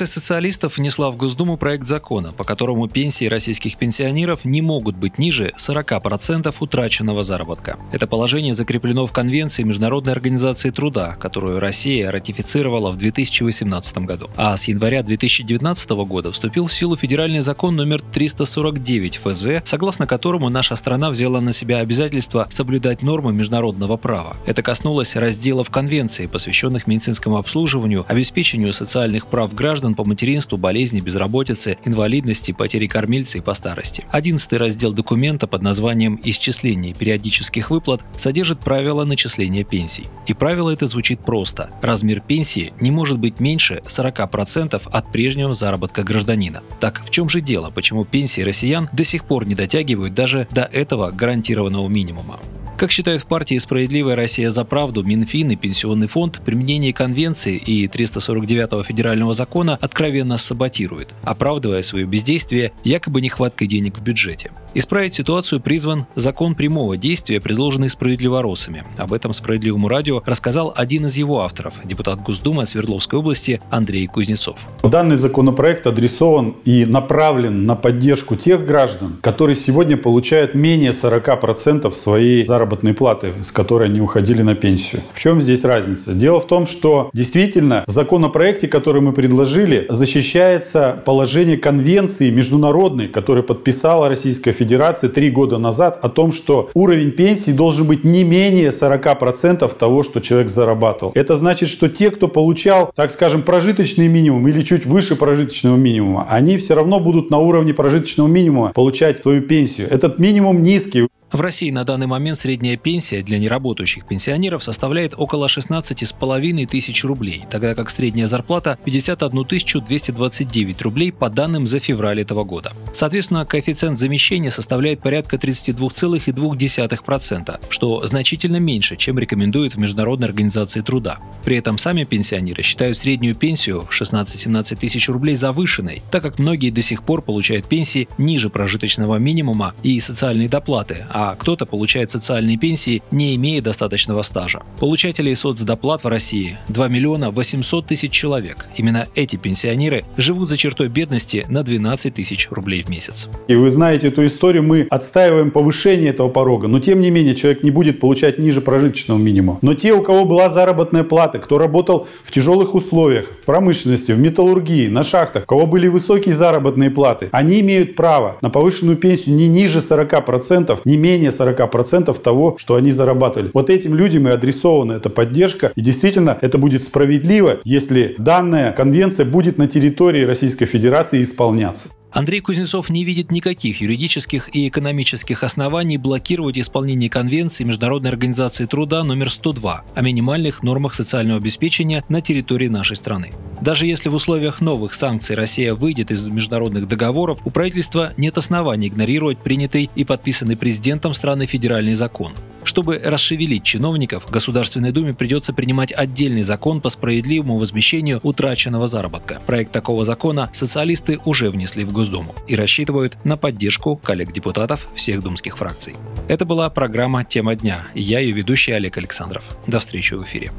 [0.00, 5.18] Фракция социалистов внесла в Госдуму проект закона, по которому пенсии российских пенсионеров не могут быть
[5.18, 7.76] ниже 40% утраченного заработка.
[7.92, 14.30] Это положение закреплено в Конвенции Международной организации труда, которую Россия ратифицировала в 2018 году.
[14.36, 20.48] А с января 2019 года вступил в силу федеральный закон номер 349 ФЗ, согласно которому
[20.48, 24.34] наша страна взяла на себя обязательство соблюдать нормы международного права.
[24.46, 31.78] Это коснулось разделов Конвенции, посвященных медицинскому обслуживанию, обеспечению социальных прав граждан по материнству, болезни, безработице,
[31.84, 34.04] инвалидности, потери кормильца и по старости.
[34.10, 40.06] Одиннадцатый раздел документа под названием «Исчисление периодических выплат» содержит правила начисления пенсий.
[40.26, 41.70] И правило это звучит просто.
[41.82, 46.62] Размер пенсии не может быть меньше 40% от прежнего заработка гражданина.
[46.80, 50.62] Так в чем же дело, почему пенсии россиян до сих пор не дотягивают даже до
[50.62, 52.38] этого гарантированного минимума?
[52.80, 57.86] Как считают в партии «Справедливая Россия за правду», Минфин и Пенсионный фонд применение Конвенции и
[57.86, 64.50] 349 федерального закона откровенно саботирует, оправдывая свое бездействие якобы нехваткой денег в бюджете.
[64.72, 68.84] Исправить ситуацию призван закон прямого действия, предложенный справедливоросами.
[68.96, 74.58] Об этом «Справедливому радио» рассказал один из его авторов, депутат Госдумы Свердловской области Андрей Кузнецов.
[74.82, 82.46] Данный законопроект адресован и направлен на поддержку тех граждан, которые сегодня получают менее 40% своей
[82.46, 85.02] заработной заработной платы, с которой они уходили на пенсию.
[85.12, 86.12] В чем здесь разница?
[86.12, 93.42] Дело в том, что действительно в законопроекте, который мы предложили, защищается положение конвенции международной, которую
[93.42, 98.68] подписала Российская Федерация три года назад, о том, что уровень пенсии должен быть не менее
[98.68, 101.12] 40% того, что человек зарабатывал.
[101.16, 106.26] Это значит, что те, кто получал, так скажем, прожиточный минимум или чуть выше прожиточного минимума,
[106.30, 109.88] они все равно будут на уровне прожиточного минимума получать свою пенсию.
[109.90, 111.08] Этот минимум низкий.
[111.32, 117.44] В России на данный момент средняя пенсия для неработающих пенсионеров составляет около 16,5 тысяч рублей,
[117.48, 119.44] тогда как средняя зарплата 51
[119.84, 122.72] 229 рублей по данным за февраль этого года.
[122.92, 131.20] Соответственно, коэффициент замещения составляет порядка 32,2%, что значительно меньше, чем рекомендует в Международной организации труда.
[131.44, 136.70] При этом сами пенсионеры считают среднюю пенсию в 16-17 тысяч рублей завышенной, так как многие
[136.70, 142.10] до сих пор получают пенсии ниже прожиточного минимума и социальные доплаты, а а кто-то получает
[142.10, 144.62] социальные пенсии, не имея достаточного стажа.
[144.78, 148.64] Получателей соцдоплат в России 2 миллиона 800 тысяч человек.
[148.74, 153.28] Именно эти пенсионеры живут за чертой бедности на 12 тысяч рублей в месяц.
[153.48, 157.62] И вы знаете эту историю, мы отстаиваем повышение этого порога, но тем не менее человек
[157.62, 159.58] не будет получать ниже прожиточного минимума.
[159.60, 164.18] Но те, у кого была заработная плата, кто работал в тяжелых условиях, в промышленности, в
[164.18, 169.34] металлургии, на шахтах, у кого были высокие заработные платы, они имеют право на повышенную пенсию
[169.34, 173.50] не ниже 40%, не менее менее 40% того, что они зарабатывали.
[173.52, 175.72] Вот этим людям и адресована эта поддержка.
[175.74, 181.88] И действительно, это будет справедливо, если данная конвенция будет на территории Российской Федерации исполняться.
[182.12, 189.04] Андрей Кузнецов не видит никаких юридических и экономических оснований блокировать исполнение Конвенции Международной организации труда
[189.04, 193.30] номер 102 о минимальных нормах социального обеспечения на территории нашей страны.
[193.60, 198.88] Даже если в условиях новых санкций Россия выйдет из международных договоров, у правительства нет оснований
[198.88, 202.32] игнорировать принятый и подписанный президентом страны федеральный закон.
[202.70, 209.42] Чтобы расшевелить чиновников, Государственной Думе придется принимать отдельный закон по справедливому возмещению утраченного заработка.
[209.44, 215.58] Проект такого закона социалисты уже внесли в Госдуму и рассчитывают на поддержку коллег-депутатов всех думских
[215.58, 215.96] фракций.
[216.28, 217.88] Это была программа «Тема дня».
[217.92, 219.50] Я ее ведущий Олег Александров.
[219.66, 220.52] До встречи в эфире.